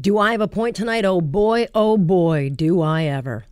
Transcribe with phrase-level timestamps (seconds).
[0.00, 1.04] Do I have a point tonight?
[1.04, 3.44] Oh boy, oh boy, do I ever.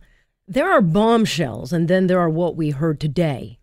[0.47, 3.59] There are bombshells, and then there are what we heard today.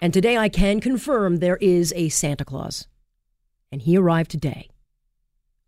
[0.00, 2.86] And today I can confirm there is a Santa Claus.
[3.72, 4.68] And he arrived today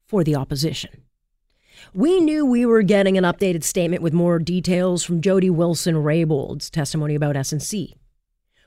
[0.07, 1.03] for the opposition.
[1.93, 6.71] We knew we were getting an updated statement with more details from Jody Wilson Raybould's
[6.71, 7.95] testimony about SNC.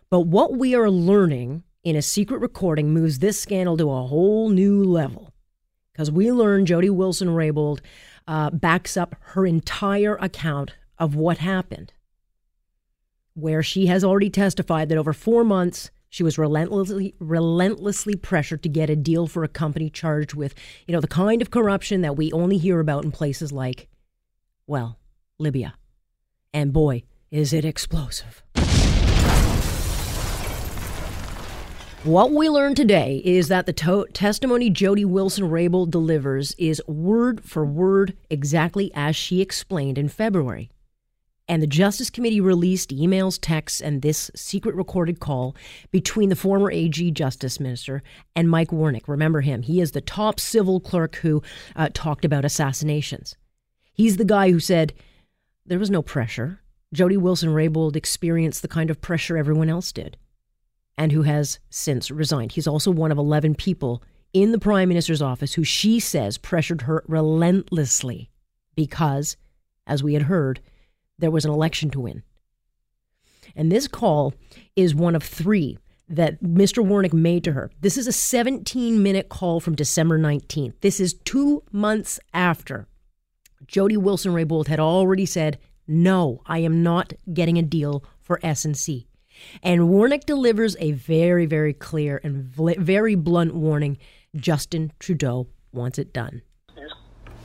[0.10, 4.50] But what we are learning in a secret recording moves this scandal to a whole
[4.50, 5.32] new level.
[5.96, 7.80] Because we learned Jody Wilson Raybould
[8.28, 11.94] uh, backs up her entire account of what happened,
[13.34, 18.70] where she has already testified that over four months she was relentlessly relentlessly pressured to
[18.70, 20.54] get a deal for a company charged with,
[20.86, 23.88] you know, the kind of corruption that we only hear about in places like,
[24.68, 25.00] well,
[25.40, 25.76] Libya.
[26.54, 28.44] And boy, is it explosive.
[32.06, 37.44] What we learned today is that the to- testimony Jody Wilson Raybould delivers is word
[37.44, 40.70] for word exactly as she explained in February.
[41.48, 45.56] And the Justice Committee released emails, texts, and this secret recorded call
[45.90, 48.04] between the former AG Justice Minister
[48.36, 49.08] and Mike Wernick.
[49.08, 49.64] Remember him.
[49.64, 51.42] He is the top civil clerk who
[51.76, 53.36] uh, talked about assassinations.
[53.94, 54.94] He's the guy who said
[55.66, 56.60] there was no pressure.
[56.94, 60.18] Jody Wilson Raybould experienced the kind of pressure everyone else did
[60.98, 62.54] and who has since resigned.
[62.54, 64.02] He's also one of 11 people
[64.34, 68.30] in the Prime Minister's office who she says pressured her relentlessly
[68.76, 69.38] because,
[69.88, 70.62] as we had heard,
[71.18, 72.24] there was an election to win.
[73.56, 74.34] And this call
[74.76, 76.86] is one of three that Mr.
[76.86, 77.72] Wernick made to her.
[77.82, 80.74] This is a 17 minute call from December 19th.
[80.82, 82.88] This is two months after
[83.68, 85.58] Jody Wilson Raybould had already said,
[85.88, 89.06] No, I am not getting a deal for SNC.
[89.64, 93.98] And Wernick delivers a very, very clear and very blunt warning
[94.36, 96.42] Justin Trudeau wants it done.
[96.76, 96.92] He's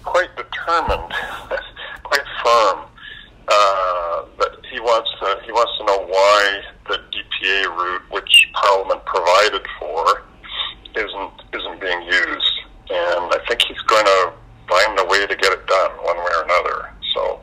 [0.05, 1.13] quite determined,
[2.03, 2.85] quite firm,
[3.49, 9.05] uh, that he wants to, he wants to know why the DPA route, which Parliament
[9.05, 10.23] provided for,
[10.97, 12.53] isn't isn't being used.
[12.91, 14.33] And I think he's going to
[14.69, 16.91] find a way to get it done one way or another.
[17.15, 17.41] So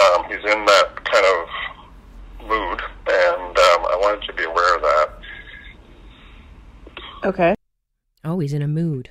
[0.00, 4.76] um, he's in that kind of mood and um, I wanted you to be aware
[4.76, 5.10] of that.
[7.24, 7.54] Okay.
[8.46, 9.10] He's in a mood.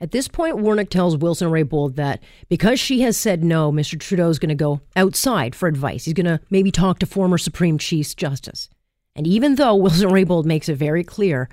[0.00, 3.98] At this point, Wernick tells Wilson Raybould that because she has said no, Mr.
[3.98, 6.04] Trudeau is going to go outside for advice.
[6.04, 8.68] He's going to maybe talk to former Supreme Chief Justice.
[9.16, 11.48] And even though Wilson Raybould makes it very clear,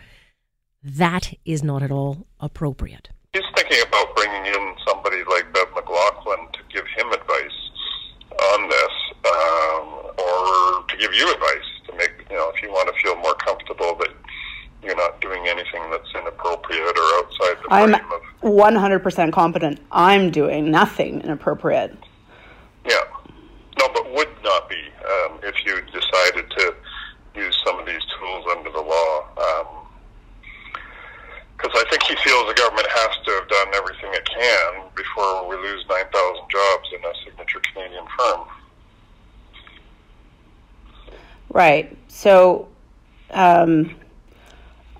[0.83, 3.09] that is not at all appropriate.
[3.33, 7.71] He's thinking about bringing in somebody like Bev McLachlin to give him advice
[8.53, 8.93] on this,
[9.25, 13.15] um, or to give you advice to make you know if you want to feel
[13.15, 14.13] more comfortable that
[14.83, 17.93] you're not doing anything that's inappropriate or outside the I'm
[18.43, 19.79] 100% competent.
[19.91, 21.97] I'm doing nothing inappropriate.
[22.85, 22.95] Yeah,
[23.79, 26.75] no, but would not be um, if you decided to
[27.35, 29.27] use some of these tools under the law.
[31.55, 35.47] because I think he feels the government has to have done everything it can before
[35.47, 38.47] we lose 9,000 jobs in a signature Canadian firm.
[41.53, 41.97] Right.
[42.07, 42.67] So,
[43.29, 43.95] um,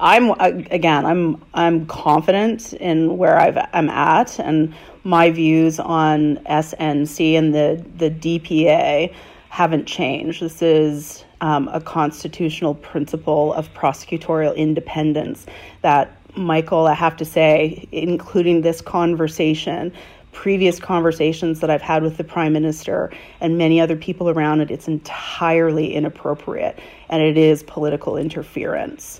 [0.01, 4.73] I'm again, I'm I'm confident in where I've, I'm at, and
[5.03, 9.13] my views on SNC and the the DPA
[9.50, 10.41] haven't changed.
[10.41, 15.45] This is um, a constitutional principle of prosecutorial independence
[15.84, 19.94] that Michael, I have to say, including this conversation,
[20.31, 24.72] previous conversations that I've had with the Prime Minister and many other people around it,
[24.72, 26.79] it's entirely inappropriate
[27.09, 29.19] and it is political interference.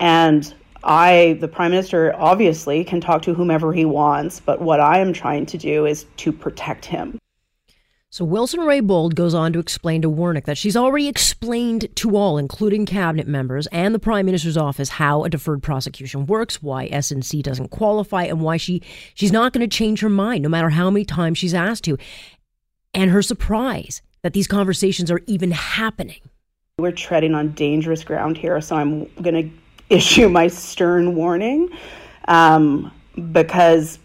[0.00, 0.52] And
[0.82, 5.12] I, the Prime Minister, obviously can talk to whomever he wants, but what I am
[5.12, 7.18] trying to do is to protect him.
[8.12, 12.38] So Wilson Raybould goes on to explain to Wernick that she's already explained to all,
[12.38, 17.40] including cabinet members and the Prime Minister's office, how a deferred prosecution works, why SNC
[17.44, 18.82] doesn't qualify, and why she
[19.14, 21.98] she's not going to change her mind no matter how many times she's asked to.
[22.94, 26.20] And her surprise that these conversations are even happening.
[26.80, 29.50] We're treading on dangerous ground here, so I'm going to
[29.90, 31.68] issue my stern warning
[32.28, 32.92] um,
[33.32, 33.98] because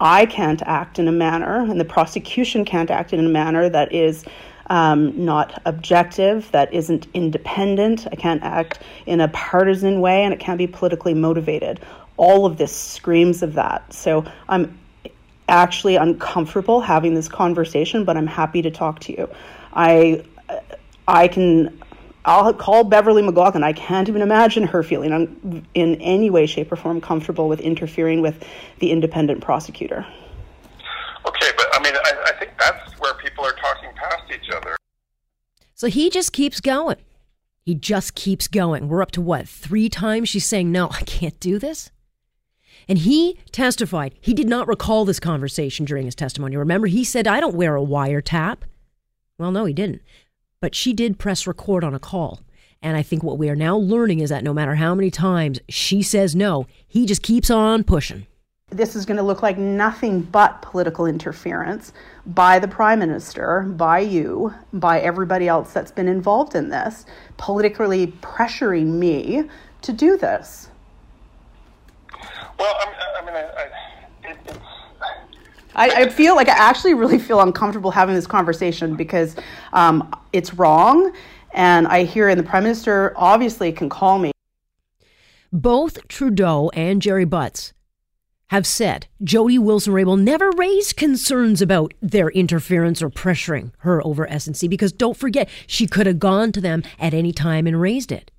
[0.00, 3.92] I can't act in a manner, and the prosecution can't act in a manner that
[3.92, 4.24] is
[4.70, 8.06] um, not objective, that isn't independent.
[8.10, 11.80] I can't act in a partisan way, and it can't be politically motivated.
[12.16, 13.92] All of this screams of that.
[13.92, 14.78] So I'm
[15.48, 19.28] actually uncomfortable having this conversation, but I'm happy to talk to you.
[19.72, 20.24] I
[21.06, 21.80] I can
[22.28, 23.64] I'll call Beverley McLachlin.
[23.64, 27.58] I can't even imagine her feeling un- in any way, shape, or form comfortable with
[27.60, 28.44] interfering with
[28.80, 30.06] the independent prosecutor.
[31.26, 34.76] Okay, but I mean, I, I think that's where people are talking past each other.
[35.74, 36.98] So he just keeps going.
[37.62, 38.88] He just keeps going.
[38.88, 39.48] We're up to what?
[39.48, 41.90] Three times she's saying, No, I can't do this.
[42.88, 44.14] And he testified.
[44.20, 46.56] He did not recall this conversation during his testimony.
[46.56, 48.58] Remember, he said, I don't wear a wiretap.
[49.38, 50.02] Well, no, he didn't.
[50.60, 52.40] But she did press record on a call.
[52.82, 55.60] And I think what we are now learning is that no matter how many times
[55.68, 58.26] she says no, he just keeps on pushing.
[58.70, 61.92] This is going to look like nothing but political interference
[62.26, 67.06] by the prime minister, by you, by everybody else that's been involved in this,
[67.38, 69.44] politically pressuring me
[69.82, 70.68] to do this.
[72.58, 73.77] Well, I mean, I, mean, I, it, it's.
[75.78, 79.36] I, I, feel like I actually really feel uncomfortable having this conversation because
[79.72, 81.12] um, it's wrong.
[81.52, 84.32] And I hear, and the prime minister obviously can call me.
[85.52, 87.72] Both Trudeau and Gerry Butts
[88.48, 94.26] have said Jody Wilson Raybould never raised concerns about their interference or pressuring her over
[94.26, 98.10] SNC because don't forget, she could have gone to them at any time and raised
[98.10, 98.30] it.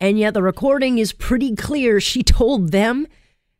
[0.00, 2.00] And yet the recording is pretty clear.
[2.00, 3.06] She told them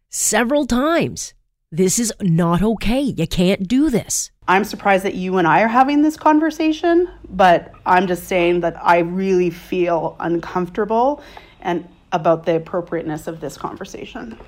[0.09, 1.35] several times
[1.71, 3.01] this is not okay.
[3.01, 4.31] You can't do this.
[4.47, 8.77] I'm surprised that you and I are having this conversation, but I'm just saying that
[8.83, 11.23] I really feel uncomfortable
[11.61, 14.39] and about the appropriateness of this conversation.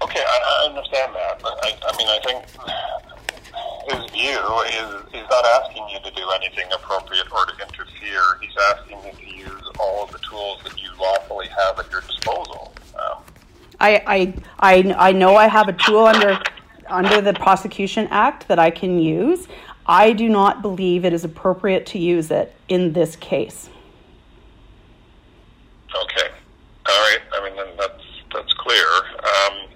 [0.00, 2.46] Okay, I, I understand that, but I, I mean, I think
[3.90, 8.22] his view is he's not asking you to do anything appropriate or to interfere.
[8.40, 12.02] He's asking you to use all of the tools that you lawfully have at your
[12.02, 12.67] disposal.
[13.80, 16.40] I, I, I, I know I have a tool under
[16.88, 19.46] under the Prosecution Act that I can use.
[19.86, 23.70] I do not believe it is appropriate to use it in this case.
[25.94, 26.28] Okay.
[26.88, 27.20] All right.
[27.32, 28.02] I mean, then that's
[28.34, 28.86] that's clear.
[28.86, 29.68] Um,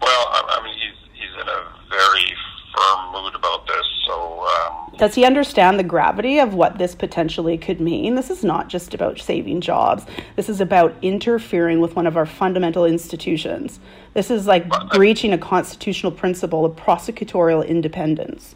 [0.00, 2.34] well, I, I mean, he's he's in a very
[2.76, 3.86] firm mood about this.
[4.06, 8.14] So, um, does he understand the gravity of what this potentially could mean?
[8.14, 10.06] This is not just about saving jobs.
[10.34, 13.80] This is about interfering with one of our fundamental institutions.
[14.14, 18.54] This is like breaching a constitutional principle of prosecutorial independence.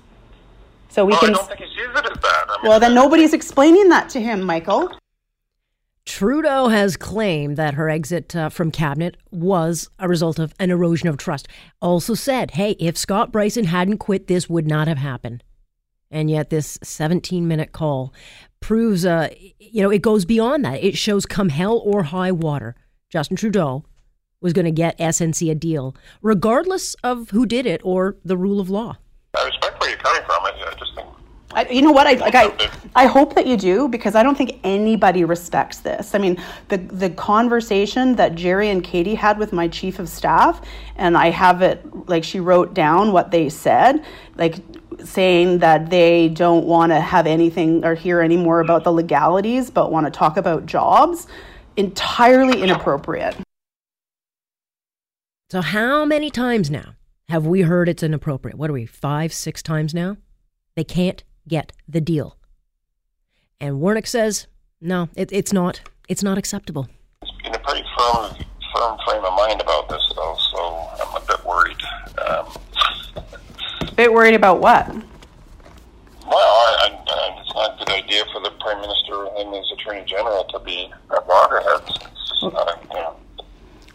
[0.89, 1.29] So we well, can.
[1.29, 2.47] I don't think he sees it as that.
[2.49, 4.91] I mean, well, then nobody's explaining that to him, Michael.
[6.07, 11.11] Trudeau has claimed that her exit uh, from cabinet was a result of an erosion
[11.11, 11.47] of trust.
[11.83, 15.45] Also said, hey, if Scott Brison hadn't quit, this would not have happened.
[16.11, 18.15] And yet, this 17 minute call
[18.61, 19.29] proves, uh,
[19.59, 20.83] you know, it goes beyond that.
[20.83, 22.75] It shows come hell or high water,
[23.11, 23.85] Justin Trudeau
[24.41, 28.61] was going to get SNC a deal, regardless of who did it or the rule
[28.61, 28.97] of law.
[29.37, 30.45] I respect where you're coming from.
[30.45, 31.09] I, I just think
[31.55, 32.07] I, you know what?
[32.07, 32.35] I like.
[32.35, 36.15] I, I hope that you do because I don't think anybody respects this.
[36.15, 40.61] I mean, the the conversation that Gerry and Katie had with my chief of staff,
[40.97, 44.05] and I have it like she wrote down what they said,
[44.37, 44.57] like
[45.05, 49.71] saying that they don't want to have anything or hear any more about the legalities,
[49.71, 51.27] but want to talk about jobs.
[51.77, 53.37] Entirely inappropriate.
[55.51, 56.95] So, how many times now
[57.29, 58.59] have we heard it's inappropriate?
[58.59, 60.17] What are we, five, six times now?
[60.75, 62.37] They can't get the deal.
[63.61, 64.47] And Wernick says,
[64.81, 65.81] no, it, it's not.
[66.09, 66.89] It's not acceptable.
[67.23, 68.35] He's in a pretty firm,
[68.75, 71.77] firm frame of mind about this, though, so I'm a bit worried.
[72.27, 72.47] Um,
[73.91, 74.87] bit worried about what?
[74.89, 75.05] Well,
[76.31, 80.45] I, I, it's not a good idea for the Prime Minister and his Attorney General
[80.45, 81.99] to be at loggerheads.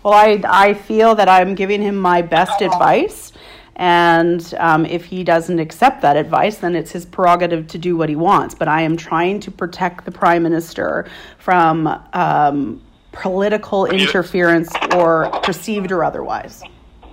[0.03, 3.31] Well, I, I feel that I'm giving him my best advice
[3.75, 8.09] and um, if he doesn't accept that advice, then it's his prerogative to do what
[8.09, 8.53] he wants.
[8.53, 11.09] But I am trying to protect the prime minister
[11.39, 12.81] from um,
[13.11, 16.63] political interference or perceived or otherwise.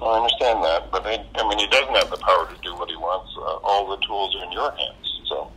[0.03, 2.97] I understand that, but I, mean, he doesn't have the power to do what he
[2.97, 3.33] wants.
[3.37, 5.53] Uh, all the tools are in your hands, so.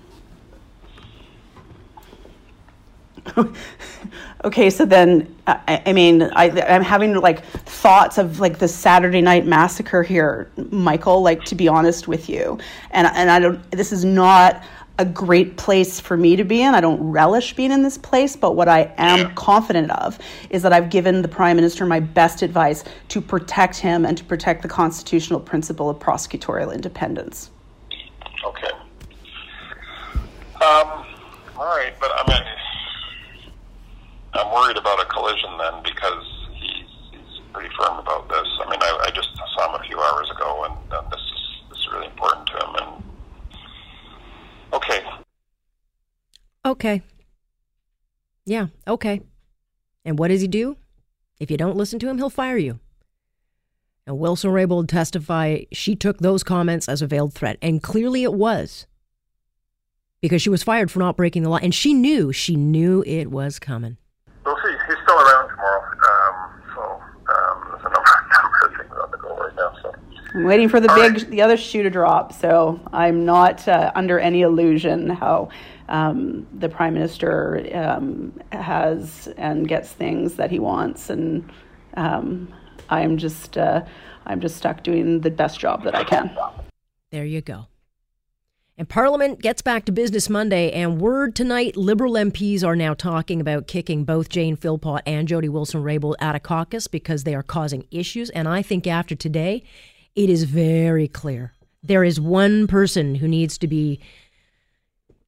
[4.44, 9.22] okay, so then I, I mean, I, I'm having like thoughts of like the Saturday
[9.22, 11.22] Night Massacre here, Michael.
[11.22, 12.60] Like to be honest with you,
[12.92, 13.72] and and I don't.
[13.72, 14.62] This is not
[15.00, 16.76] a great place for me to be in.
[16.76, 20.20] I don't relish being in this place, but what I am confident of
[20.50, 24.24] is that I've given the Prime Minister my best advice to protect him and to
[24.24, 27.50] protect the constitutional principle of prosecutorial independence.
[28.46, 28.72] Okay.
[30.56, 31.06] Um,
[31.58, 32.44] all right, but I mean
[34.36, 38.48] I'm worried about a collision then because he's, he's pretty firm about this.
[38.66, 41.70] I mean, I, I just saw him a few hours ago, and, and this is
[41.70, 42.76] this is really important to him.
[42.76, 43.04] And
[44.74, 45.06] okay,
[46.74, 47.02] okay,
[48.46, 49.22] yeah, okay.
[50.06, 50.78] And what does he do?
[51.40, 52.80] If you don't listen to him, he'll fire you.
[54.06, 57.58] And Wilson Raybould testify she took those comments as a veiled threat.
[57.62, 58.86] And clearly it was
[60.22, 61.60] because she was fired for not breaking the law.
[61.62, 63.98] And she knew, she knew it was coming.
[64.46, 64.76] We'll see.
[64.88, 65.84] He's still around tomorrow.
[66.10, 66.82] Um, so
[67.34, 68.12] um, there's a number,
[68.44, 69.74] number of things on the go right now.
[69.82, 69.96] So.
[70.36, 71.30] I'm waiting for the All big, right.
[71.30, 72.34] the other shoe to drop.
[72.34, 75.50] So I'm not uh, under any illusion how
[75.94, 81.50] um, the prime minister um, has and gets things that he wants, and
[81.96, 82.52] um,
[82.90, 83.86] I'm just, uh,
[84.26, 86.36] I'm just stuck doing the best job that I can.
[87.12, 87.68] There you go.
[88.76, 93.40] And Parliament gets back to business Monday, and word tonight Liberal MPs are now talking
[93.40, 97.44] about kicking both Jane Philpott and Jody Wilson Raybould out of caucus because they are
[97.44, 98.32] causing issues.
[98.32, 99.62] And I think after today,
[100.16, 104.00] it is very clear there is one person who needs to be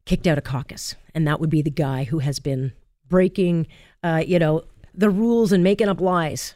[0.05, 2.73] kicked out of caucus, and that would be the guy who has been
[3.07, 3.67] breaking,
[4.03, 6.55] uh, you know, the rules and making up lies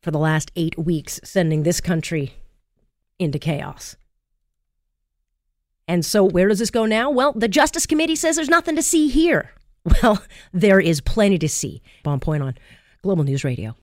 [0.00, 2.34] for the last eight weeks, sending this country
[3.18, 3.96] into chaos.
[5.86, 7.10] And so, where does this go now?
[7.10, 9.50] Well, the Justice Committee says there's nothing to see here.
[10.02, 11.82] Well, there is plenty to see.
[12.04, 12.54] Bomb point on
[13.02, 13.76] Global News Radio.